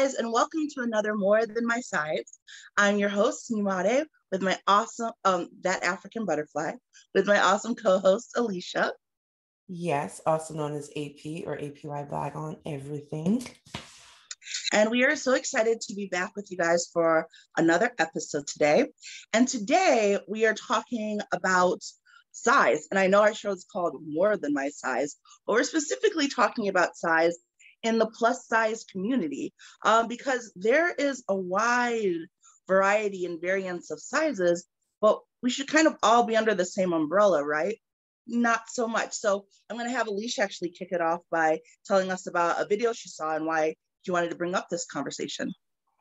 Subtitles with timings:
[0.00, 2.38] guys, and welcome to another More Than My Size.
[2.74, 6.72] I'm your host, Nimare, with my awesome, um, that African butterfly,
[7.14, 8.94] with my awesome co-host, Alicia.
[9.68, 13.46] Yes, also known as AP or APY Black on everything.
[14.72, 17.26] And we are so excited to be back with you guys for
[17.58, 18.86] another episode today.
[19.34, 21.82] And today we are talking about
[22.32, 22.88] size.
[22.90, 26.68] And I know our show is called More Than My Size, but we're specifically talking
[26.68, 27.36] about size
[27.82, 29.52] in the plus size community
[29.84, 32.26] um, because there is a wide
[32.68, 34.66] variety and variance of sizes,
[35.00, 37.76] but we should kind of all be under the same umbrella, right?
[38.26, 39.14] Not so much.
[39.14, 42.66] So I'm going to have Alicia actually kick it off by telling us about a
[42.66, 45.52] video she saw and why she wanted to bring up this conversation.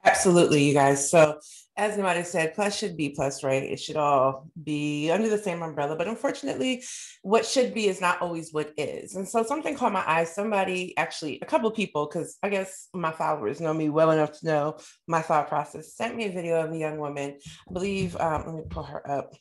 [0.06, 1.10] Absolutely, you guys.
[1.10, 1.40] So,
[1.80, 3.64] as Nimade said, plus should be plus, right?
[3.64, 5.96] It should all be under the same umbrella.
[5.96, 6.84] But unfortunately,
[7.22, 9.16] what should be is not always what is.
[9.16, 10.26] And so, something caught my eye.
[10.26, 14.38] Somebody, actually, a couple of people, because I guess my followers know me well enough
[14.40, 17.40] to know my thought process, sent me a video of a young woman.
[17.70, 19.34] I believe, um, let me pull her up.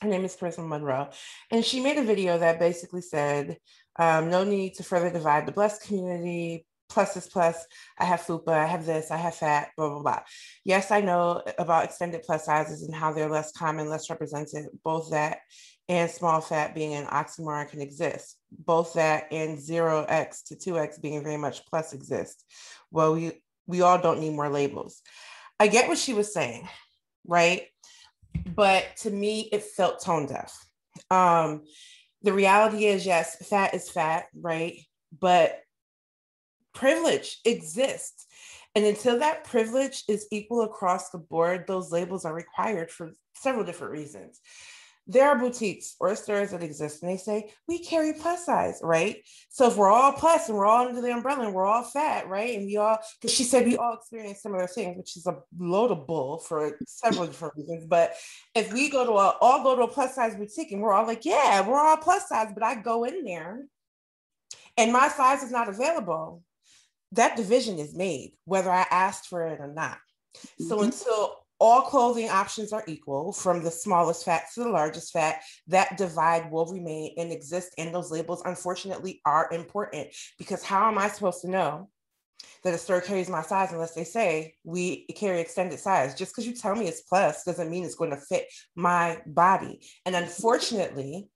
[0.00, 1.10] Her name is Carissa Monroe.
[1.50, 3.56] And she made a video that basically said,
[3.98, 7.66] um, no need to further divide the blessed community plus is plus.
[7.98, 10.20] I have FUPA, I have this, I have fat, blah, blah, blah.
[10.64, 14.66] Yes, I know about extended plus sizes and how they're less common, less represented.
[14.84, 15.38] Both that
[15.88, 18.36] and small fat being an oxymoron can exist.
[18.50, 22.44] Both that and 0x to 2x being very much plus exist.
[22.90, 25.00] Well, we, we all don't need more labels.
[25.58, 26.68] I get what she was saying,
[27.26, 27.66] right?
[28.54, 30.56] But to me, it felt tone deaf.
[31.10, 31.64] Um,
[32.22, 34.78] the reality is, yes, fat is fat, right?
[35.18, 35.60] But
[36.72, 38.26] privilege exists.
[38.74, 43.64] And until that privilege is equal across the board, those labels are required for several
[43.64, 44.40] different reasons.
[45.08, 49.16] There are boutiques or stores that exist and they say, we carry plus size, right?
[49.48, 52.28] So if we're all plus and we're all under the umbrella and we're all fat,
[52.28, 52.56] right?
[52.56, 55.90] And we all, because she said we all experience similar things, which is a load
[55.90, 57.84] of bull for several different reasons.
[57.86, 58.14] But
[58.54, 61.06] if we go to a, all go to a plus size boutique and we're all
[61.06, 63.64] like, yeah, we're all plus size, but I go in there
[64.76, 66.44] and my size is not available,
[67.12, 69.98] that division is made, whether I asked for it or not.
[70.36, 70.64] Mm-hmm.
[70.64, 75.42] So until all clothing options are equal, from the smallest fat to the largest fat,
[75.68, 77.72] that divide will remain and exist.
[77.78, 80.08] And those labels, unfortunately, are important
[80.38, 81.88] because how am I supposed to know
[82.64, 86.16] that a store carries my size unless they say we carry extended size?
[86.16, 89.86] Just because you tell me it's plus doesn't mean it's going to fit my body.
[90.04, 91.28] And unfortunately,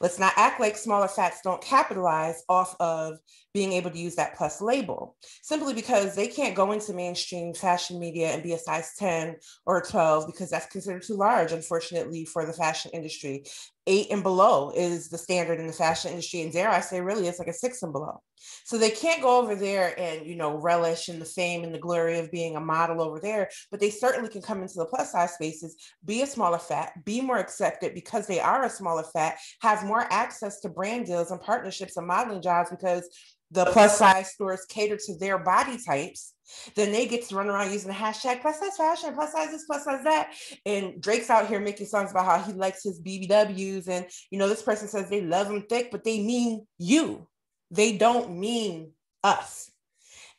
[0.00, 3.18] Let's not act like smaller fats don't capitalize off of
[3.52, 7.98] being able to use that plus label simply because they can't go into mainstream fashion
[7.98, 9.36] media and be a size 10
[9.66, 13.44] or 12 because that's considered too large, unfortunately, for the fashion industry
[13.86, 16.42] eight and below is the standard in the fashion industry.
[16.42, 18.20] And dare I say, really, it's like a six and below.
[18.64, 21.78] So they can't go over there and, you know, relish in the fame and the
[21.78, 25.12] glory of being a model over there, but they certainly can come into the plus
[25.12, 29.38] size spaces, be a smaller fat, be more accepted because they are a smaller fat,
[29.60, 33.08] have more access to brand deals and partnerships and modeling jobs because
[33.54, 36.34] the plus size stores cater to their body types,
[36.74, 39.64] then they get to run around using the hashtag plus size fashion, plus size this,
[39.64, 40.34] plus size that.
[40.66, 43.88] And Drake's out here making songs about how he likes his BBWs.
[43.88, 47.26] And, you know, this person says they love them thick, but they mean you.
[47.70, 48.92] They don't mean
[49.22, 49.70] us.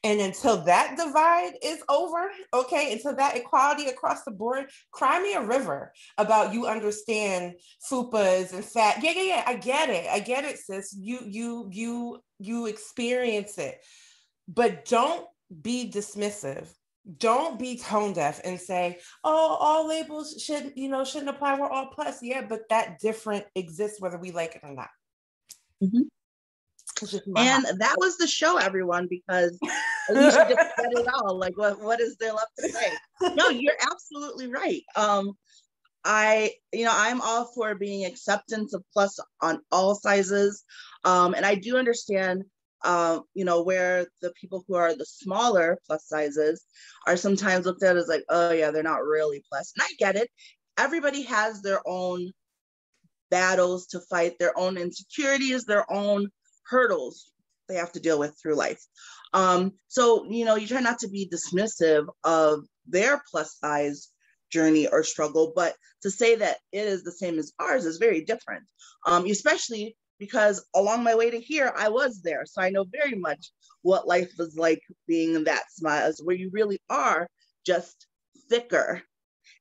[0.05, 5.33] And until that divide is over, okay, until that equality across the board, cry me
[5.33, 7.55] a river about you understand
[7.89, 9.01] fupas and fat.
[9.01, 9.43] Yeah, yeah, yeah.
[9.47, 10.05] I get it.
[10.07, 10.95] I get it, sis.
[10.95, 13.79] You, you, you, you experience it.
[14.47, 15.27] But don't
[15.61, 16.67] be dismissive.
[17.17, 21.59] Don't be tone deaf and say, oh, all labels should, you know, shouldn't apply.
[21.59, 22.19] We're all plus.
[22.21, 24.89] Yeah, but that different exists whether we like it or not.
[25.83, 26.01] Mm-hmm.
[27.35, 29.59] And that was the show, everyone, because
[30.09, 31.37] Alicia just said it all.
[31.37, 32.91] Like, what, what is there left to say?
[33.35, 34.81] No, you're absolutely right.
[34.95, 35.33] Um,
[36.05, 40.63] I, you know, I'm all for being acceptance of plus on all sizes.
[41.03, 42.43] Um, and I do understand,
[42.83, 46.63] uh, you know, where the people who are the smaller plus sizes
[47.07, 49.73] are sometimes looked at as like, oh, yeah, they're not really plus.
[49.75, 50.29] And I get it.
[50.77, 52.31] Everybody has their own
[53.31, 56.29] battles to fight, their own insecurities, their own
[56.67, 57.31] hurdles
[57.67, 58.81] they have to deal with through life.
[59.33, 64.11] Um, so, you know, you try not to be dismissive of their plus size
[64.51, 68.21] journey or struggle, but to say that it is the same as ours is very
[68.21, 68.63] different,
[69.05, 72.45] um, especially because along my way to here, I was there.
[72.45, 73.51] So I know very much
[73.81, 77.27] what life was like being in that size where you really are
[77.65, 78.07] just
[78.49, 79.01] thicker.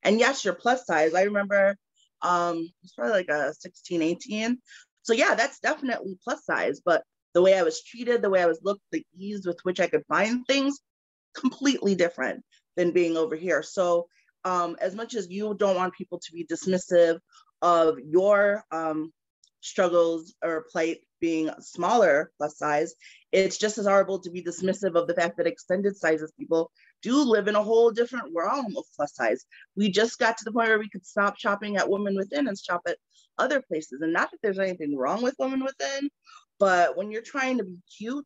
[0.03, 1.13] And yes, you're plus size.
[1.13, 1.75] I remember
[2.21, 4.57] um, it's probably like a 16, 18.
[5.03, 7.03] So yeah, that's definitely plus size, but
[7.33, 9.87] the way I was treated, the way I was looked, the ease with which I
[9.87, 10.79] could find things,
[11.35, 12.43] completely different
[12.75, 13.61] than being over here.
[13.61, 14.07] So
[14.45, 17.19] um, as much as you don't want people to be dismissive
[17.61, 19.11] of your um,
[19.61, 22.93] struggles or plight being smaller plus size,
[23.31, 26.71] it's just as horrible to be dismissive of the fact that extended sizes people
[27.01, 29.45] do live in a whole different realm of plus size.
[29.75, 32.57] We just got to the point where we could stop shopping at Women Within and
[32.57, 32.97] shop at
[33.37, 34.01] other places.
[34.01, 36.09] And not that there's anything wrong with Women Within,
[36.59, 38.25] but when you're trying to be cute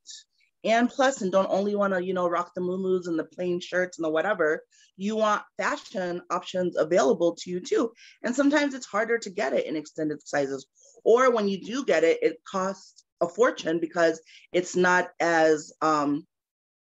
[0.64, 3.60] and plus and don't only want to you know rock the moo and the plain
[3.60, 4.62] shirts and the whatever
[4.98, 7.94] you want fashion options available to you too.
[8.22, 10.68] And sometimes it's harder to get it in extended sizes
[11.04, 14.22] or when you do get it it costs a fortune because
[14.52, 16.26] it's not as um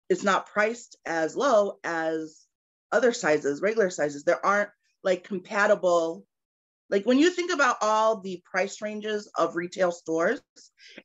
[0.10, 2.46] it's not priced as low as
[2.94, 4.24] other sizes regular sizes.
[4.24, 4.70] There aren't
[5.04, 6.26] like compatible
[6.90, 10.42] like when you think about all the price ranges of retail stores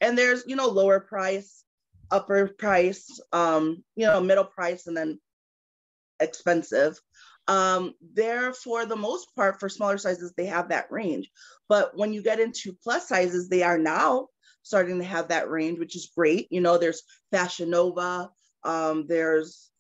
[0.01, 1.65] and there's you know lower price
[2.13, 5.19] upper price, um, you know, middle price, and then
[6.21, 6.99] expensive.
[7.49, 11.29] Um, there, for the most part, for smaller sizes, they have that range.
[11.69, 14.29] But when you get into plus sizes, they are now
[14.63, 16.47] starting to have that range, which is great.
[16.51, 18.31] You know, there's Fashion Nova,
[18.65, 19.71] um, there's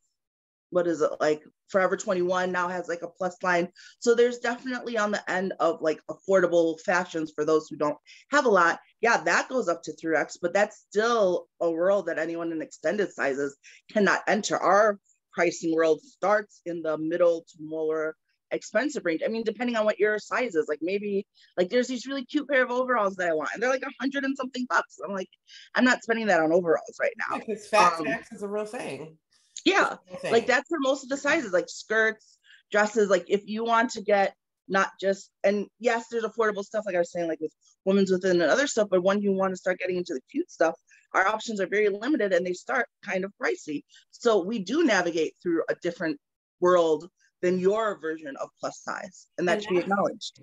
[0.70, 3.68] what is it like Forever 21 now has like a plus line.
[3.98, 7.96] So there's definitely on the end of like affordable fashions for those who don't
[8.30, 8.78] have a lot.
[9.00, 13.10] Yeah, that goes up to 3X, but that's still a world that anyone in extended
[13.12, 13.56] sizes
[13.90, 14.58] cannot enter.
[14.58, 15.00] Our
[15.32, 18.16] pricing world starts in the middle to more
[18.50, 19.22] expensive range.
[19.24, 21.26] I mean, depending on what your size is, like maybe
[21.56, 23.90] like there's these really cute pair of overalls that I want, and they're like a
[24.00, 24.98] hundred and something bucks.
[25.04, 25.30] I'm like,
[25.74, 27.38] I'm not spending that on overalls right now.
[27.38, 29.16] Because fat um, is a real thing.
[29.64, 29.96] Yeah,
[30.30, 32.38] like that's for most of the sizes, like skirts,
[32.70, 33.08] dresses.
[33.08, 34.34] Like if you want to get
[34.68, 37.52] not just and yes, there's affordable stuff, like I was saying, like with
[37.84, 38.88] women's within and other stuff.
[38.90, 40.74] But when you want to start getting into the cute stuff,
[41.14, 43.82] our options are very limited and they start kind of pricey.
[44.10, 46.18] So we do navigate through a different
[46.60, 47.08] world
[47.40, 50.40] than your version of plus size, and that and should be acknowledged.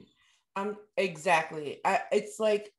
[0.56, 1.80] Um, exactly.
[1.86, 2.72] I, it's like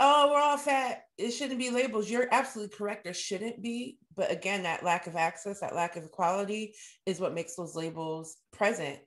[0.00, 1.04] oh, we're all fat.
[1.18, 2.10] It shouldn't be labels.
[2.10, 3.04] You're absolutely correct.
[3.04, 3.98] There shouldn't be.
[4.16, 6.74] But again, that lack of access, that lack of equality
[7.04, 8.98] is what makes those labels present.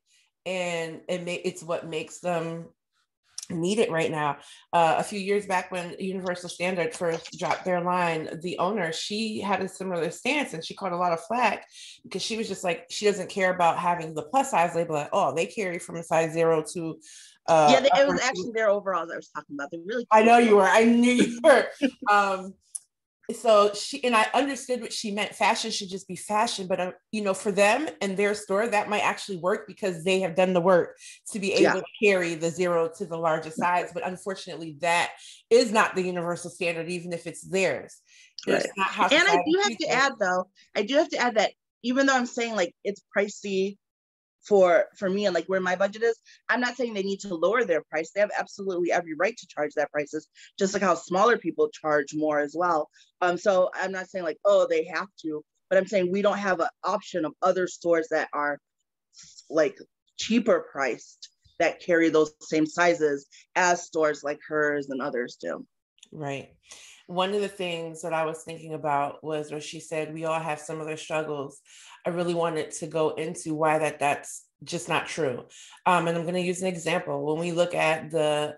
[0.46, 2.68] And it may, it's what makes them
[3.50, 4.38] needed right now.
[4.72, 9.40] Uh, a few years back, when Universal Standard first dropped their line, the owner she
[9.40, 11.66] had a similar stance, and she caught a lot of flack
[12.04, 15.12] because she was just like she doesn't care about having the plus size label at
[15.12, 15.34] all.
[15.34, 17.00] They carry from a size zero to
[17.48, 19.72] uh, yeah, it was actually their overalls I was talking about.
[19.72, 20.06] They really.
[20.12, 20.68] I know you were.
[20.68, 21.66] I knew you were.
[22.10, 22.54] um,
[23.36, 25.36] so she and I understood what she meant.
[25.36, 28.90] Fashion should just be fashion, but um, you know, for them and their store, that
[28.90, 30.98] might actually work because they have done the work
[31.32, 31.74] to be able yeah.
[31.74, 33.92] to carry the zero to the largest size.
[33.94, 35.12] But unfortunately, that
[35.50, 38.02] is not the universal standard, even if it's theirs.
[38.48, 38.66] Right.
[38.66, 39.92] and I do have to it.
[39.92, 41.52] add, though, I do have to add that
[41.84, 43.78] even though I'm saying like it's pricey
[44.50, 46.20] for for me and like where my budget is
[46.50, 48.12] i'm not saying they need to lower their price.
[48.12, 52.16] They have absolutely every right to charge that prices just like how smaller people charge
[52.16, 52.90] more as well.
[53.22, 56.40] Um so i'm not saying like oh they have to but i'm saying we don't
[56.40, 58.58] have an option of other stores that are
[59.50, 59.78] like
[60.18, 61.30] cheaper priced
[61.60, 65.66] that carry those same sizes as stores like hers and others do.
[66.12, 66.50] Right
[67.10, 70.40] one of the things that I was thinking about was where she said we all
[70.40, 71.60] have similar struggles.
[72.06, 75.46] I really wanted to go into why that that's just not true.
[75.88, 77.26] Um, and I'm going to use an example.
[77.26, 78.56] When we look at the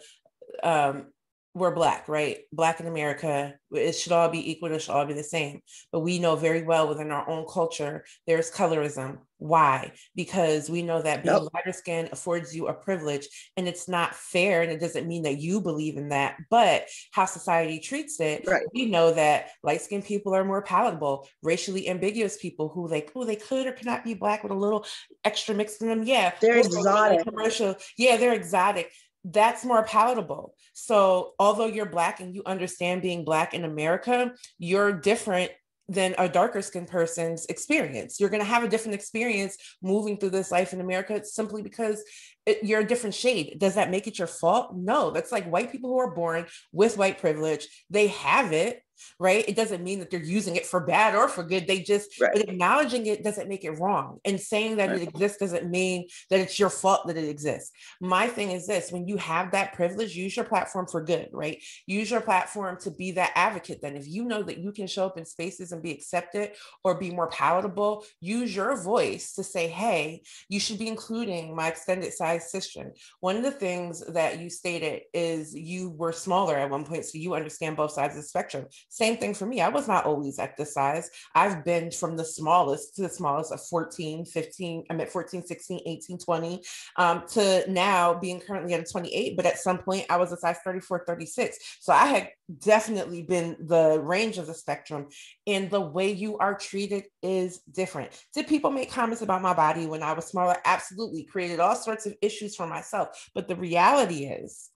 [0.63, 1.05] um,
[1.53, 2.39] we're black, right?
[2.53, 5.62] Black in America, it should all be equal, it should all be the same.
[5.91, 9.17] But we know very well within our own culture, there's colorism.
[9.38, 9.91] Why?
[10.15, 11.48] Because we know that being yep.
[11.53, 13.27] lighter skin affords you a privilege
[13.58, 14.62] and it's not fair.
[14.62, 18.62] And it doesn't mean that you believe in that, but how society treats it, right.
[18.74, 23.25] we know that light skinned people are more palatable, racially ambiguous people who like, oh,
[23.25, 24.86] they could or could not be black with a little
[25.25, 26.03] extra mix in them.
[26.03, 26.34] Yeah.
[26.39, 27.24] They're exotic.
[27.24, 27.75] Commercial.
[27.98, 28.91] Yeah, they're exotic
[29.24, 30.56] that's more palatable.
[30.74, 35.51] So, although you're Black and you understand being Black in America, you're different
[35.92, 38.20] than a darker skinned person's experience.
[38.20, 42.01] You're going to have a different experience moving through this life in America simply because
[42.46, 43.58] it, you're a different shade.
[43.60, 44.74] Does that make it your fault?
[44.75, 47.68] No, that's like white people who are born with white privilege.
[47.90, 48.82] They have it
[49.20, 49.48] right?
[49.48, 51.67] It doesn't mean that they're using it for bad or for good.
[51.67, 52.36] They just right.
[52.36, 54.20] acknowledging it doesn't make it wrong.
[54.25, 55.01] And saying that right.
[55.01, 57.72] it exists doesn't mean that it's your fault that it exists.
[58.00, 61.62] My thing is this when you have that privilege, use your platform for good, right?
[61.86, 63.81] Use your platform to be that advocate.
[63.81, 66.51] Then, if you know that you can show up in spaces and be accepted
[66.84, 71.67] or be more palatable, use your voice to say, hey, you should be including my
[71.67, 72.91] extended size cisgen.
[73.20, 77.17] One of the things that you stated is you were smaller at one point, so
[77.17, 79.62] you understand both sides of the spectrum Same thing for me.
[79.62, 81.10] I was not always at this size.
[81.33, 85.79] I've been from the smallest to the smallest of 14, 15, I'm at 14, 16,
[85.86, 86.62] 18, 20,
[86.98, 89.38] um, to now being currently at 28.
[89.38, 91.57] But at some point, I was a size 34, 36.
[91.79, 95.07] So I had definitely been the range of the spectrum.
[95.48, 98.12] And the way you are treated is different.
[98.33, 100.57] Did people make comments about my body when I was smaller?
[100.65, 101.24] Absolutely.
[101.24, 103.29] Created all sorts of issues for myself.
[103.33, 104.71] But the reality is,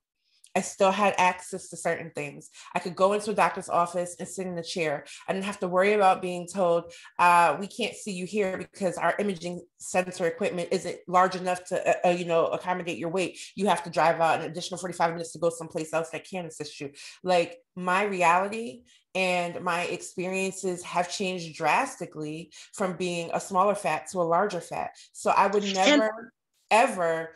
[0.55, 2.49] I still had access to certain things.
[2.73, 5.05] I could go into a doctor's office and sit in a chair.
[5.27, 8.97] I didn't have to worry about being told, uh, "We can't see you here because
[8.97, 13.39] our imaging sensor equipment isn't large enough to, uh, uh, you know, accommodate your weight.
[13.55, 16.45] You have to drive out an additional forty-five minutes to go someplace else that can
[16.45, 16.91] assist you."
[17.23, 18.83] Like my reality
[19.13, 24.91] and my experiences have changed drastically from being a smaller fat to a larger fat.
[25.13, 26.33] So I would never,
[26.69, 27.35] ever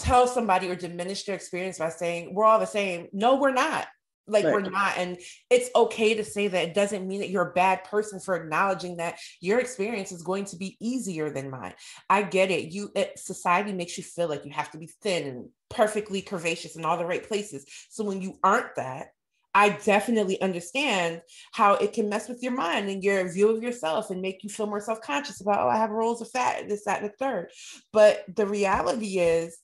[0.00, 3.08] tell somebody or diminish their experience by saying we're all the same.
[3.12, 3.86] No, we're not.
[4.26, 4.52] Like right.
[4.52, 4.98] we're not.
[4.98, 5.18] And
[5.50, 6.68] it's okay to say that.
[6.68, 10.44] It doesn't mean that you're a bad person for acknowledging that your experience is going
[10.46, 11.74] to be easier than mine.
[12.10, 12.72] I get it.
[12.72, 16.76] You it, society makes you feel like you have to be thin and perfectly curvaceous
[16.76, 17.64] in all the right places.
[17.88, 19.08] So when you aren't that,
[19.54, 24.10] I definitely understand how it can mess with your mind and your view of yourself
[24.10, 26.84] and make you feel more self conscious about, oh, I have rolls of fat, this,
[26.84, 27.50] that, and the third.
[27.92, 29.58] But the reality is,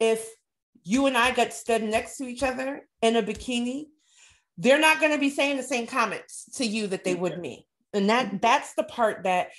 [0.00, 0.28] if
[0.82, 3.84] you and I got stood next to each other in a bikini,
[4.56, 7.66] they're not going to be saying the same comments to you that they would me.
[7.92, 9.50] And that that's the part that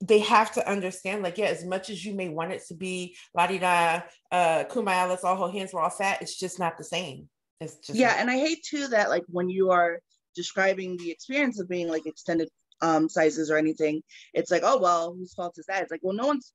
[0.00, 3.16] they have to understand like yeah as much as you may want it to be
[3.34, 6.78] la di da uh kumbaya let's all hold hands we're all fat it's just not
[6.78, 7.28] the same.
[7.60, 10.00] It's just yeah and i hate too that like when you are
[10.36, 12.48] describing the experience of being like extended
[12.82, 14.02] um sizes or anything
[14.32, 15.82] it's like oh well whose fault is that?
[15.82, 16.52] It's like well no one's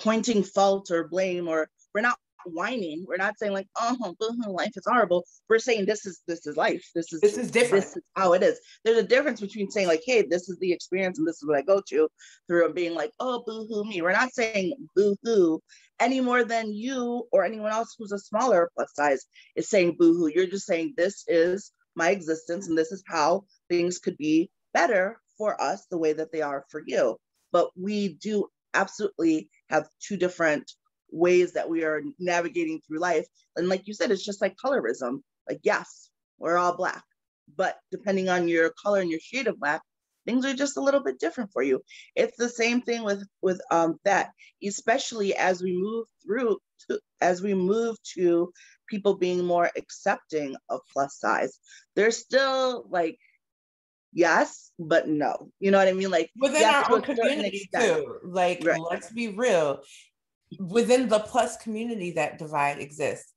[0.00, 3.04] pointing fault or blame or we're not whining.
[3.06, 4.14] We're not saying like, oh,
[4.48, 5.24] life is horrible.
[5.48, 6.84] We're saying this is this is life.
[6.94, 7.84] This is this is different.
[7.84, 8.58] This is how it is.
[8.84, 11.58] There's a difference between saying like, hey, this is the experience and this is what
[11.58, 12.08] I go to,
[12.46, 14.02] through and being like, oh, boo hoo me.
[14.02, 15.60] We're not saying boo hoo
[16.00, 20.14] any more than you or anyone else who's a smaller plus size is saying boo
[20.14, 20.30] hoo.
[20.34, 25.20] You're just saying this is my existence and this is how things could be better
[25.36, 27.16] for us the way that they are for you.
[27.52, 30.70] But we do absolutely have two different
[31.12, 33.26] ways that we are navigating through life.
[33.56, 35.22] And like you said, it's just like colorism.
[35.48, 37.02] Like, yes, we're all black,
[37.56, 39.82] but depending on your color and your shade of black,
[40.26, 41.82] things are just a little bit different for you.
[42.14, 44.30] It's the same thing with with um, that,
[44.64, 48.52] especially as we move through to, as we move to
[48.88, 51.58] people being more accepting of plus size.
[51.96, 53.18] There's still like
[54.12, 55.50] yes, but no.
[55.60, 56.10] You know what I mean?
[56.10, 58.18] Like within yes, our own community too.
[58.24, 58.80] Like, right.
[58.80, 59.80] let's be real
[60.58, 63.32] within the plus community that divide exists.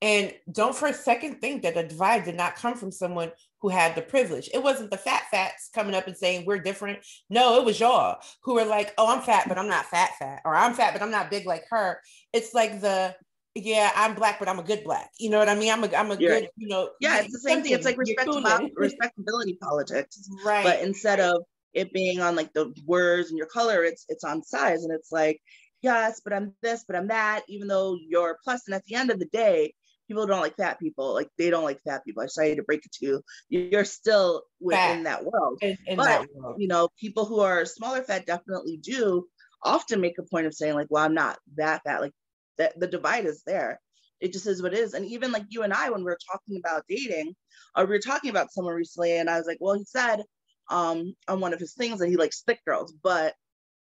[0.00, 3.68] And don't for a second think that the divide did not come from someone who
[3.68, 4.48] had the privilege.
[4.54, 7.00] It wasn't the fat fats coming up and saying we're different.
[7.28, 10.42] No, it was y'all who were like, oh, I'm fat, but I'm not fat fat,
[10.44, 12.00] or I'm fat, but I'm not big like her.
[12.32, 13.16] It's like the
[13.54, 15.10] yeah, I'm black, but I'm a good black.
[15.18, 15.72] You know what I mean?
[15.72, 16.28] I'm a I'm a yeah.
[16.28, 16.90] good, you know.
[17.00, 17.72] Yeah, it's the same thing.
[17.72, 20.28] It's like respectability, respectability politics.
[20.44, 20.64] Right.
[20.64, 21.42] But instead of
[21.74, 24.84] it being on like the words and your color, it's it's on size.
[24.84, 25.40] And it's like,
[25.82, 28.66] yes, but I'm this, but I'm that, even though you're plus.
[28.66, 29.74] And at the end of the day,
[30.08, 31.14] people don't like fat people.
[31.14, 32.22] Like they don't like fat people.
[32.22, 33.22] I sorry to break it to you.
[33.48, 35.04] You're still within fat.
[35.04, 35.58] that world.
[35.62, 36.56] In, in but that world.
[36.58, 39.26] you know, people who are smaller fat definitely do
[39.62, 42.00] often make a point of saying, like, well, I'm not that fat.
[42.00, 42.14] Like
[42.56, 43.80] that the divide is there.
[44.20, 44.94] It just is what it is.
[44.94, 47.36] And even like you and I, when we are talking about dating,
[47.76, 50.22] or we were talking about someone recently, and I was like, well, he said
[50.70, 53.34] um on one of his things that he likes thick girls, but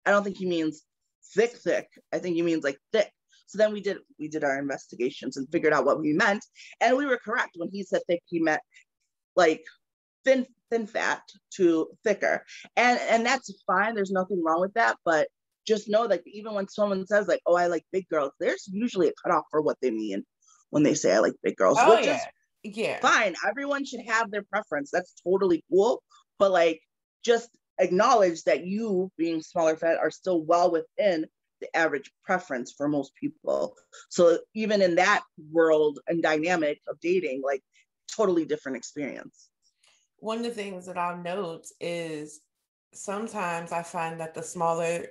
[0.05, 0.83] I don't think he means
[1.35, 1.89] thick, thick.
[2.13, 3.11] I think he means like thick.
[3.47, 6.45] So then we did we did our investigations and figured out what we meant,
[6.81, 8.23] and we were correct when he said thick.
[8.27, 8.61] He meant
[9.37, 9.65] like
[10.25, 11.23] thin thin fat
[11.55, 12.45] to thicker,
[12.77, 13.95] and and that's fine.
[13.95, 15.29] There's nothing wrong with that, but
[15.67, 19.09] just know that even when someone says like, "Oh, I like big girls," there's usually
[19.09, 20.25] a cutoff for what they mean
[20.71, 22.17] when they say I like big girls, oh, which yeah.
[22.65, 23.35] is yeah fine.
[23.49, 24.91] Everyone should have their preference.
[24.93, 26.03] That's totally cool.
[26.39, 26.81] But like,
[27.25, 31.27] just acknowledge that you being smaller fat are still well within
[31.61, 33.77] the average preference for most people.
[34.09, 37.63] So even in that world and dynamic of dating, like
[38.15, 39.49] totally different experience.
[40.19, 42.41] One of the things that I'll note is
[42.93, 45.07] sometimes I find that the smaller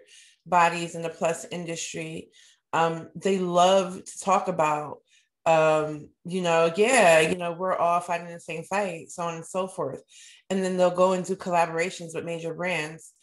[0.46, 2.30] bodies in the plus industry,
[2.74, 5.00] um, they love to talk about
[5.46, 9.46] um, you know, yeah, you know, we're all fighting the same fight, so on and
[9.46, 10.02] so forth.
[10.50, 13.14] And then they'll go and do collaborations with major brands.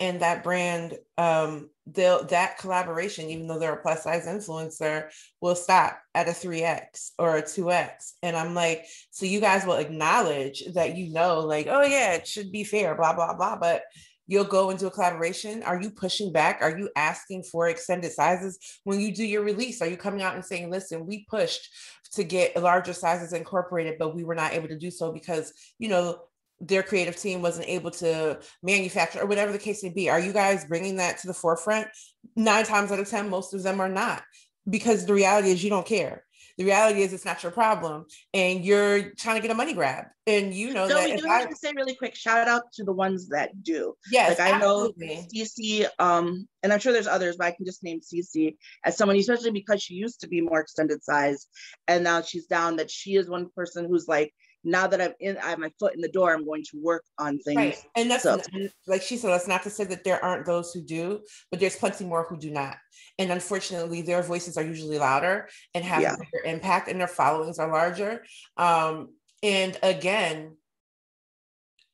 [0.00, 5.08] and that brand um they'll that collaboration even though they're a plus size influencer
[5.40, 9.74] will stop at a 3x or a 2x and i'm like so you guys will
[9.74, 13.82] acknowledge that you know like oh yeah it should be fair blah blah blah but
[14.28, 16.58] you'll go into a collaboration are you pushing back?
[16.60, 19.82] Are you asking for extended sizes when you do your release?
[19.82, 21.68] Are you coming out and saying listen we pushed
[22.12, 25.88] to get larger sizes incorporated but we were not able to do so because you
[25.88, 26.20] know
[26.60, 30.10] their creative team wasn't able to manufacture or whatever the case may be.
[30.10, 31.88] Are you guys bringing that to the forefront?
[32.36, 34.22] Nine times out of ten most of them are not
[34.68, 36.24] because the reality is you don't care
[36.58, 40.06] the reality is it's not your problem and you're trying to get a money grab
[40.26, 42.14] and you know so that we do have I, to say really quick?
[42.14, 43.94] Shout out to the ones that do.
[44.10, 47.82] Yes like i know cc um and i'm sure there's others but i can just
[47.82, 51.46] name cc as someone especially because she used to be more extended size
[51.86, 54.34] and now she's down that she is one person who's like
[54.64, 57.04] now that I'm in, I have my foot in the door, I'm going to work
[57.18, 57.56] on things.
[57.56, 57.84] Right.
[57.96, 58.40] And that's so.
[58.86, 61.76] like she said, that's not to say that there aren't those who do, but there's
[61.76, 62.76] plenty more who do not.
[63.18, 66.16] And unfortunately, their voices are usually louder and have yeah.
[66.16, 68.24] bigger impact and their followings are larger.
[68.56, 70.56] Um, and again,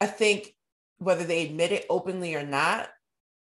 [0.00, 0.54] I think
[0.98, 2.88] whether they admit it openly or not,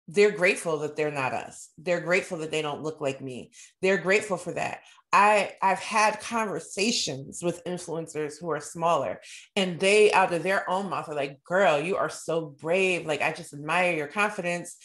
[0.07, 1.69] they're grateful that they're not us.
[1.77, 3.51] They're grateful that they don't look like me.
[3.81, 4.79] They're grateful for that.
[5.13, 9.22] I I've had conversations with influencers who are smaller
[9.55, 13.05] and they out of their own mouth are like, girl, you are so brave.
[13.05, 14.75] Like I just admire your confidence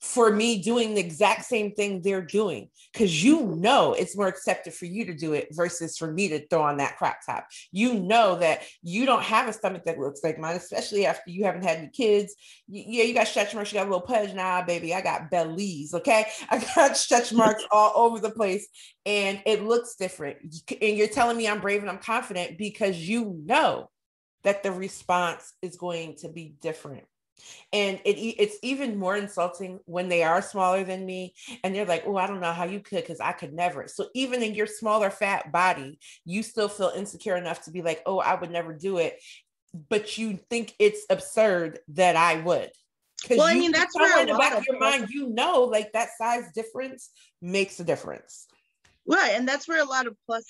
[0.00, 4.72] for me doing the exact same thing they're doing because you know it's more accepted
[4.72, 7.46] for you to do it versus for me to throw on that crop top.
[7.72, 11.44] You know that you don't have a stomach that looks like mine, especially after you
[11.44, 12.34] haven't had any kids.
[12.68, 14.34] Yeah, you got stretch marks, you got a little pudge.
[14.34, 15.94] Nah, baby, I got bellies.
[15.94, 18.68] Okay, I got stretch marks all over the place,
[19.04, 20.38] and it looks different.
[20.80, 23.90] And you're telling me I'm brave and I'm confident because you know
[24.44, 27.04] that the response is going to be different
[27.72, 32.04] and it it's even more insulting when they are smaller than me and they're like
[32.06, 33.88] oh i don't know how you could because i could never.
[33.88, 38.02] So even in your smaller fat body you still feel insecure enough to be like
[38.06, 39.20] oh i would never do it.
[39.88, 42.70] But you think it's absurd that i would.
[43.30, 46.10] Well i mean that's where in the back of your mind you know like that
[46.16, 47.10] size difference
[47.42, 48.46] makes a difference.
[49.06, 50.44] Right and that's where a lot of plus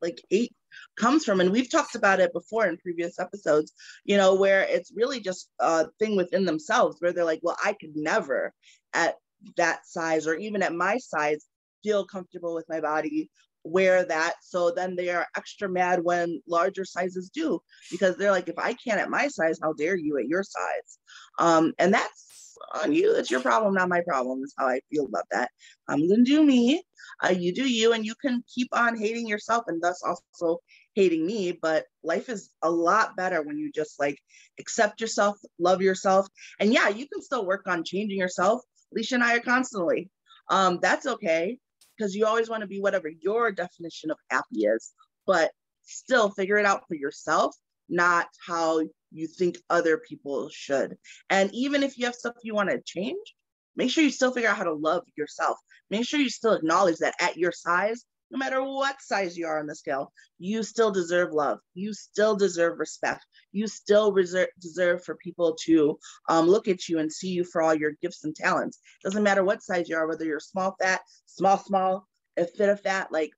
[0.00, 0.54] like eight
[0.96, 3.72] comes from and we've talked about it before in previous episodes
[4.04, 7.72] you know where it's really just a thing within themselves where they're like well i
[7.74, 8.52] could never
[8.94, 9.16] at
[9.56, 11.46] that size or even at my size
[11.82, 13.30] feel comfortable with my body
[13.64, 14.34] wear that.
[14.42, 18.72] So then they are extra mad when larger sizes do because they're like if i
[18.72, 20.98] can't at my size how dare you at your size?
[21.38, 22.27] Um, and that's
[22.74, 23.14] on you.
[23.14, 25.50] It's your problem not my problem is how i feel about that.
[25.88, 26.82] I'm gonna do me.
[27.22, 30.60] Uh, you do you and you can keep on hating yourself and thus also
[30.94, 34.18] hating me but life is a lot better when you just like
[34.58, 36.26] accept yourself love yourself
[36.60, 40.10] and yeah you can still work on changing yourself alicia and i are constantly.
[40.50, 41.58] Um, that's okay
[41.96, 44.92] because you always want to be whatever your definition of happy is
[45.26, 45.50] but
[45.82, 47.54] still figure it out for yourself
[47.88, 50.96] not how you think other people should
[51.30, 53.34] and even if you have stuff you want to change
[53.78, 55.56] make sure you still figure out how to love yourself.
[55.88, 59.58] Make sure you still acknowledge that at your size, no matter what size you are
[59.58, 61.60] on the scale, you still deserve love.
[61.74, 63.24] You still deserve respect.
[63.52, 67.62] You still reserve, deserve for people to um, look at you and see you for
[67.62, 68.80] all your gifts and talents.
[69.02, 72.80] Doesn't matter what size you are, whether you're small, fat, small, small, a fit of
[72.80, 73.30] fat, like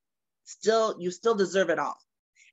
[0.45, 1.97] still, you still deserve it all.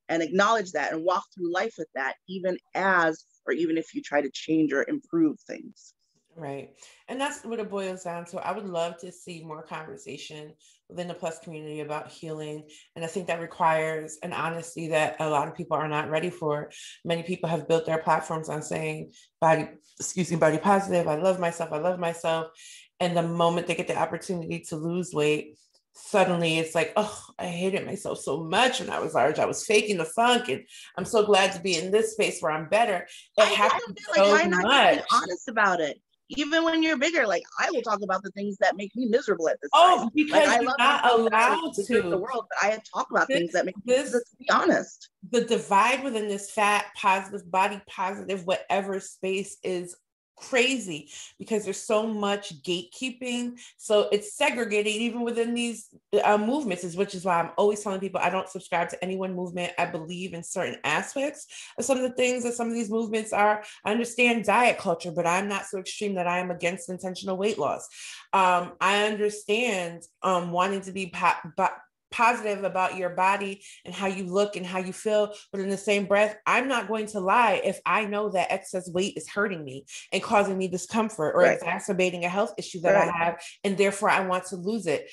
[0.10, 4.02] And acknowledge that and walk through life with that, even as, or even if you
[4.02, 5.94] try to change or improve things.
[6.38, 6.70] Right.
[7.08, 8.38] And that's what it boils down to.
[8.38, 10.54] I would love to see more conversation
[10.88, 12.68] within the plus community about healing.
[12.96, 16.30] And I think that requires an honesty that a lot of people are not ready
[16.30, 16.70] for.
[17.04, 19.68] Many people have built their platforms on saying body,
[20.00, 21.08] excuse me, body positive.
[21.08, 21.72] I love myself.
[21.74, 22.52] I love myself.
[23.00, 25.58] And the moment they get the opportunity to lose weight,
[25.98, 29.40] suddenly it's like, oh, I hated myself so much when I was large.
[29.40, 30.64] I was faking the funk, and
[30.98, 33.08] I'm so glad to be in this space where I'm better.
[33.38, 35.04] It I happens so like, why not much.
[35.12, 38.76] honest about it even when you're bigger, like I will talk about the things that
[38.76, 40.10] make me miserable at this oh, time.
[40.14, 43.54] because like, I love not allowed to the world, but I talk about this, things
[43.54, 45.10] that make this, me, to be honest.
[45.32, 49.96] The divide within this fat, positive, body positive, whatever space is
[50.38, 53.60] crazy because there's so much gatekeeping.
[53.78, 55.90] So it's segregated even within these
[56.24, 59.16] uh, movements, is which is why I'm always telling people I don't subscribe to any
[59.18, 59.74] one movement.
[59.78, 61.48] I believe in certain aspects
[61.78, 63.64] of some of the things that some of these movements are.
[63.84, 67.58] I understand diet culture, but I'm not so extreme that I am against intentional weight
[67.58, 67.88] loss.
[68.32, 71.72] Um, I understand um, wanting to be po-
[72.12, 75.34] positive about your body and how you look and how you feel.
[75.52, 78.90] But in the same breath, I'm not going to lie if I know that excess
[78.90, 81.58] weight is hurting me and causing me discomfort or right.
[81.58, 83.10] exacerbating a health issue that right.
[83.10, 83.42] I have.
[83.64, 85.10] And therefore, I want to lose it.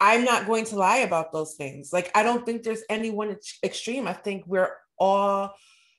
[0.00, 1.92] I'm not going to lie about those things.
[1.92, 4.06] Like, I don't think there's any one extreme.
[4.06, 5.54] I think we're all,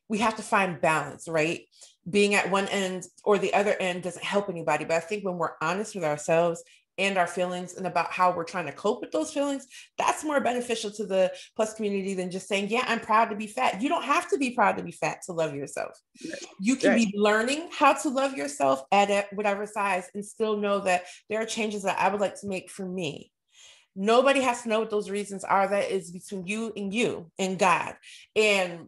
[0.10, 1.62] we have to find balance, right?
[2.08, 4.86] Being at one end or the other end doesn't help anybody.
[4.86, 6.64] But I think when we're honest with ourselves
[6.98, 10.40] and our feelings and about how we're trying to cope with those feelings, that's more
[10.40, 13.82] beneficial to the plus community than just saying, Yeah, I'm proud to be fat.
[13.82, 16.00] You don't have to be proud to be fat to love yourself.
[16.60, 16.98] You can right.
[16.98, 21.46] be learning how to love yourself at whatever size and still know that there are
[21.46, 23.32] changes that I would like to make for me.
[23.96, 25.68] Nobody has to know what those reasons are.
[25.68, 27.96] That is between you and you and God.
[28.36, 28.88] And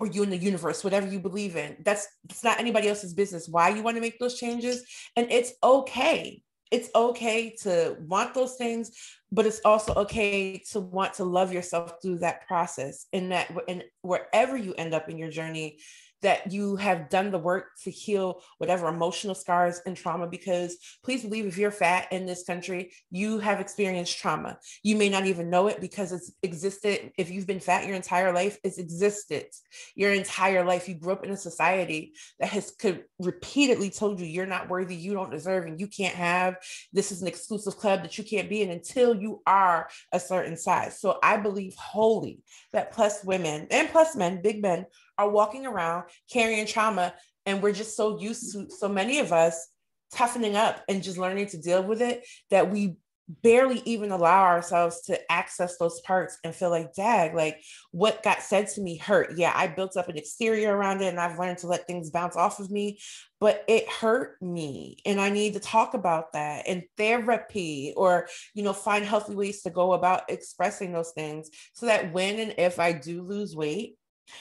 [0.00, 1.76] or you in the universe, whatever you believe in.
[1.84, 4.84] That's it's not anybody else's business why you want to make those changes.
[5.16, 8.90] And it's okay it's okay to want those things
[9.30, 13.84] but it's also okay to want to love yourself through that process and that and
[14.02, 15.78] wherever you end up in your journey
[16.22, 21.22] that you have done the work to heal whatever emotional scars and trauma because please
[21.22, 24.58] believe if you're fat in this country you have experienced trauma.
[24.82, 28.32] You may not even know it because it's existed if you've been fat your entire
[28.32, 29.46] life it's existed
[29.94, 34.26] your entire life you grew up in a society that has could repeatedly told you
[34.26, 36.56] you're not worthy you don't deserve and you can't have
[36.92, 40.56] this is an exclusive club that you can't be in until you are a certain
[40.56, 41.00] size.
[41.00, 42.40] So i believe wholly
[42.72, 44.86] that plus women and plus men big men
[45.18, 47.12] are walking around carrying trauma
[47.44, 49.68] and we're just so used to so many of us
[50.12, 52.96] toughening up and just learning to deal with it that we
[53.42, 58.40] barely even allow ourselves to access those parts and feel like dag like what got
[58.40, 59.36] said to me hurt.
[59.36, 62.36] Yeah i built up an exterior around it and i've learned to let things bounce
[62.36, 62.98] off of me
[63.38, 68.62] but it hurt me and i need to talk about that in therapy or you
[68.62, 72.80] know find healthy ways to go about expressing those things so that when and if
[72.80, 73.97] i do lose weight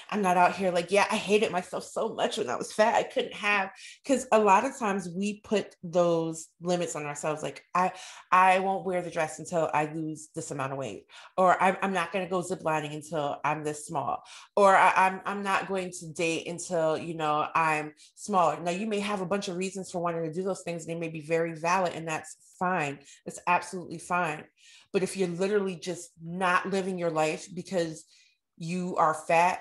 [0.10, 2.95] I'm not out here like, yeah, I hated myself so much when I was fat.
[2.95, 3.71] I couldn't have
[4.04, 7.43] because a lot of times we put those limits on ourselves.
[7.43, 7.91] Like, I
[8.32, 11.06] I won't wear the dress until I lose this amount of weight,
[11.38, 14.23] or I'm, I'm not going to go ziplining until I'm this small,
[14.56, 18.60] or I, I'm I'm not going to date until you know I'm smaller.
[18.60, 20.86] Now you may have a bunch of reasons for wanting to do those things.
[20.86, 23.00] They may be very valid, and that's fine.
[23.26, 24.43] It's absolutely fine.
[24.93, 28.06] But if you're literally just not living your life because
[28.58, 29.60] you are fat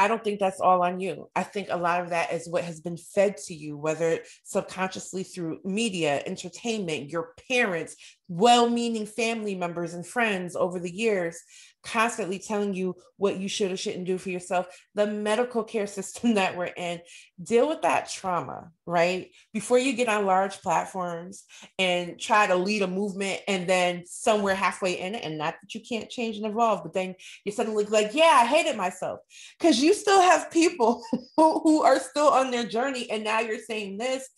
[0.00, 1.28] I don't think that's all on you.
[1.36, 5.24] I think a lot of that is what has been fed to you, whether subconsciously
[5.24, 7.96] through media, entertainment, your parents,
[8.30, 11.42] well meaning family members and friends over the years
[11.82, 14.66] constantly telling you what you should or shouldn't do for yourself.
[14.94, 17.00] The medical care system that we're in,
[17.42, 19.30] deal with that trauma, right?
[19.52, 21.44] Before you get on large platforms
[21.78, 25.74] and try to lead a movement and then somewhere halfway in it, and not that
[25.74, 27.14] you can't change and evolve, but then
[27.44, 29.20] you're suddenly like, yeah, I hated myself.
[29.58, 31.02] Because you still have people
[31.36, 33.10] who are still on their journey.
[33.10, 34.28] And now you're saying this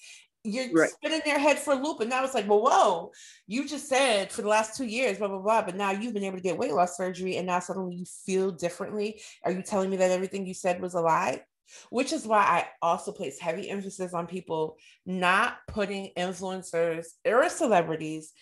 [0.45, 0.91] you're right.
[0.91, 2.01] spinning their head for a loop.
[2.01, 3.13] And now it's like, well, whoa,
[3.47, 5.63] you just said for the last two years, blah, blah, blah.
[5.63, 8.51] But now you've been able to get weight loss surgery and now suddenly you feel
[8.51, 9.21] differently.
[9.45, 11.43] Are you telling me that everything you said was a lie?
[11.91, 14.77] Which is why I also place heavy emphasis on people
[15.07, 18.33] not putting influencers or celebrities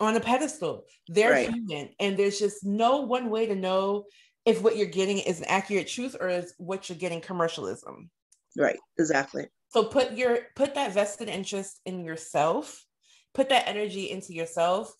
[0.00, 0.84] on a pedestal.
[1.08, 1.50] They're right.
[1.50, 1.90] human.
[2.00, 4.04] And there's just no one way to know
[4.46, 8.10] if what you're getting is an accurate truth or is what you're getting commercialism.
[8.56, 9.46] Right, exactly.
[9.74, 12.86] So put your put that vested interest in yourself,
[13.34, 14.94] put that energy into yourself.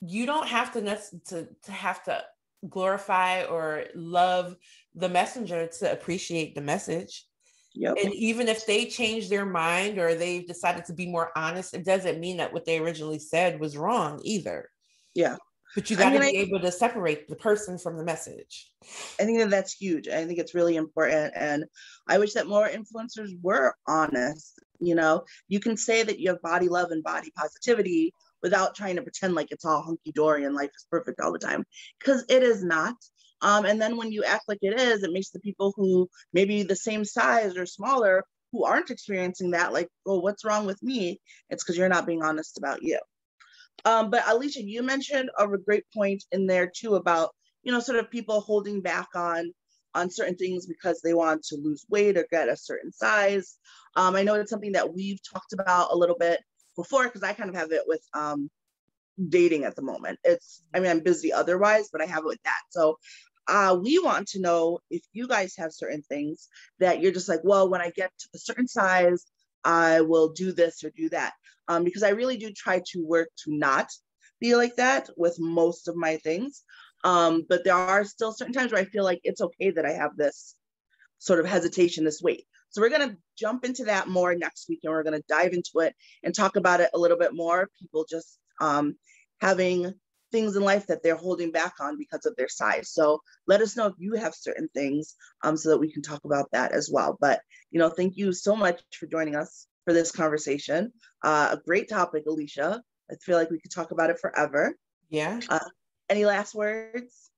[0.00, 0.80] You don't have to
[1.28, 2.24] to to have to
[2.68, 4.56] glorify or love
[4.96, 7.24] the messenger to appreciate the message.
[7.76, 7.98] Yep.
[8.02, 11.84] And even if they change their mind or they've decided to be more honest, it
[11.84, 14.68] doesn't mean that what they originally said was wrong either.
[15.14, 15.36] Yeah.
[15.76, 18.72] But you got to be I, able to separate the person from the message.
[19.20, 20.08] I think that that's huge.
[20.08, 21.34] I think it's really important.
[21.36, 21.66] And
[22.08, 24.58] I wish that more influencers were honest.
[24.80, 28.96] You know, you can say that you have body love and body positivity without trying
[28.96, 31.64] to pretend like it's all hunky dory and life is perfect all the time,
[31.98, 32.94] because it is not.
[33.42, 36.62] Um, and then when you act like it is, it makes the people who maybe
[36.62, 41.20] the same size or smaller who aren't experiencing that like, oh, what's wrong with me?
[41.50, 42.98] It's because you're not being honest about you.
[43.84, 47.30] Um, but Alicia, you mentioned a great point in there too about
[47.62, 49.52] you know sort of people holding back on
[49.94, 53.56] on certain things because they want to lose weight or get a certain size.
[53.96, 56.40] Um, I know it's something that we've talked about a little bit
[56.76, 58.50] before because I kind of have it with um,
[59.28, 60.18] dating at the moment.
[60.24, 62.60] It's I mean I'm busy otherwise, but I have it with that.
[62.70, 62.98] So
[63.48, 66.48] uh, we want to know if you guys have certain things
[66.80, 69.24] that you're just like, well, when I get to a certain size,
[69.66, 71.32] I will do this or do that.
[71.68, 73.90] Um, because I really do try to work to not
[74.40, 76.62] be like that with most of my things.
[77.02, 79.92] Um, but there are still certain times where I feel like it's okay that I
[79.92, 80.54] have this
[81.18, 82.46] sort of hesitation, this weight.
[82.70, 85.52] So we're going to jump into that more next week and we're going to dive
[85.52, 87.68] into it and talk about it a little bit more.
[87.80, 88.96] People just um,
[89.40, 89.94] having
[90.32, 92.90] things in life that they're holding back on because of their size.
[92.90, 96.24] So let us know if you have certain things um, so that we can talk
[96.24, 97.16] about that as well.
[97.20, 100.92] But, you know, thank you so much for joining us for this conversation.
[101.22, 102.82] Uh, a great topic, Alicia.
[103.10, 104.76] I feel like we could talk about it forever.
[105.08, 105.40] Yeah.
[105.48, 105.60] Uh,
[106.08, 107.30] any last words?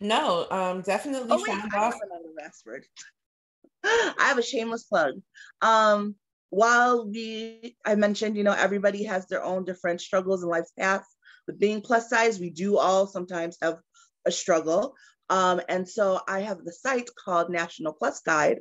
[0.00, 1.94] No, um, definitely oh, wait, I off.
[2.02, 2.84] Another last word.
[3.84, 5.14] I have a shameless plug.
[5.62, 6.16] Um,
[6.50, 11.06] while we, I mentioned, you know, everybody has their own different struggles and life paths.
[11.50, 13.78] With being plus size, we do all sometimes have
[14.24, 14.94] a struggle.
[15.28, 18.60] Um, and so I have the site called National Plus Guide,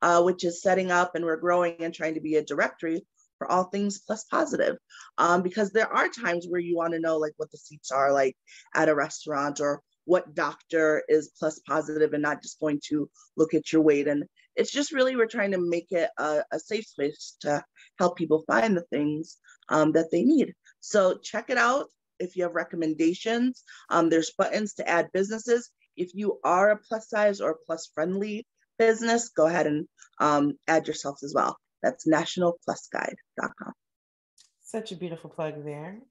[0.00, 3.04] uh, which is setting up and we're growing and trying to be a directory
[3.36, 4.78] for all things plus positive.
[5.18, 8.10] Um, because there are times where you want to know like what the seats are
[8.10, 8.38] like
[8.74, 13.52] at a restaurant or what doctor is plus positive and not just going to look
[13.52, 14.08] at your weight.
[14.08, 14.24] And
[14.56, 17.62] it's just really, we're trying to make it a, a safe space to
[17.98, 19.36] help people find the things
[19.68, 20.54] um, that they need.
[20.80, 21.88] So check it out.
[22.20, 25.70] If you have recommendations, um, there's buttons to add businesses.
[25.96, 28.46] If you are a plus size or plus friendly
[28.78, 29.86] business, go ahead and
[30.20, 31.56] um, add yourselves as well.
[31.82, 33.72] That's nationalplusguide.com.
[34.62, 35.98] Such a beautiful plug there.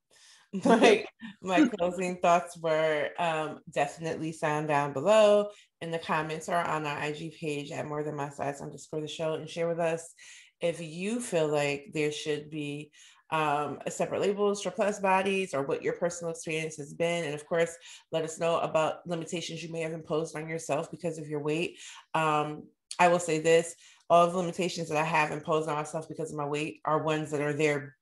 [0.66, 1.06] my
[1.44, 7.04] my closing thoughts were um, definitely sound down below in the comments or on our
[7.04, 10.12] IG page at more than my size underscore the show and share with us
[10.60, 12.92] if you feel like there should be
[13.32, 17.26] um, a separate labels for plus bodies or what your personal experience has been.
[17.26, 17.76] And of course,
[18.12, 21.78] let us know about limitations you may have imposed on yourself because of your weight.
[22.14, 22.64] Um,
[22.98, 23.76] I will say this
[24.10, 27.04] all of the limitations that I have imposed on myself because of my weight are
[27.04, 27.96] ones that are there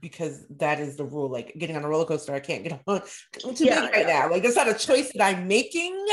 [0.00, 1.28] because that is the rule.
[1.28, 3.02] Like getting on a roller coaster, I can't get on
[3.54, 4.30] to yeah, right now.
[4.30, 6.06] Like it's not a choice that I'm making.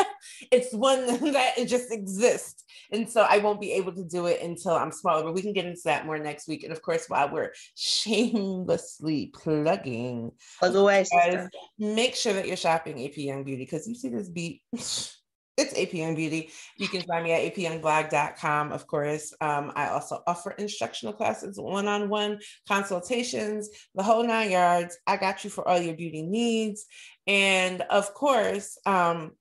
[0.52, 2.64] It's one that it just exists.
[2.92, 5.54] And so I won't be able to do it until I'm smaller, but we can
[5.54, 6.64] get into that more next week.
[6.64, 13.06] And of course, while we're shamelessly plugging, plug away, guys, make sure that you're shopping
[13.06, 14.62] AP Young Beauty because you see this beat.
[15.60, 16.52] It's AP Young Beauty.
[16.78, 18.72] You can find me at apyoungblog.com.
[18.72, 24.98] Of course, um, I also offer instructional classes, one-on-one consultations, the whole nine yards.
[25.06, 26.86] I got you for all your beauty needs.
[27.28, 29.34] And of course, um,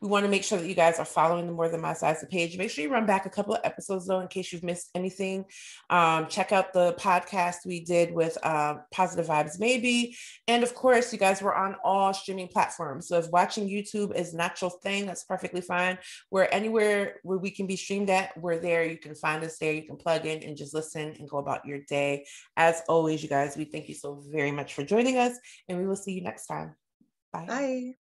[0.00, 2.24] we want to make sure that you guys are following the More Than My Size
[2.30, 2.56] page.
[2.58, 5.44] Make sure you run back a couple of episodes though, in case you've missed anything.
[5.90, 10.16] Um, check out the podcast we did with uh, Positive Vibes Maybe.
[10.48, 13.08] And of course, you guys were on all streaming platforms.
[13.08, 15.98] So if watching YouTube is not your thing, that's perfectly fine.
[16.30, 18.84] We're anywhere where we can be streamed at, we're there.
[18.84, 19.72] You can find us there.
[19.72, 22.26] You can plug in and just listen and go about your day.
[22.56, 25.86] As always, you guys, we thank you so very much for joining us, and we
[25.86, 26.74] will see you next time.
[27.32, 27.46] Bye.
[27.46, 28.05] Bye.